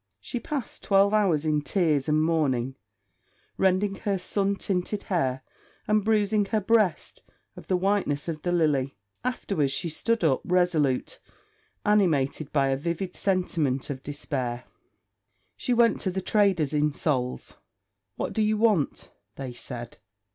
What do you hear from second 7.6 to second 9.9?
the whiteness of the lily; afterwards she